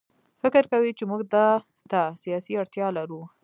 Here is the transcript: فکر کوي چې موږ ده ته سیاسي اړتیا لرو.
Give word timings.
فکر 0.41 0.63
کوي 0.71 0.91
چې 0.97 1.03
موږ 1.11 1.21
ده 1.33 1.45
ته 1.91 2.01
سیاسي 2.23 2.53
اړتیا 2.61 2.87
لرو. 2.97 3.21